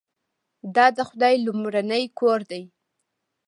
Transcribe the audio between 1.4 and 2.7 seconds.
لومړنی کور دی.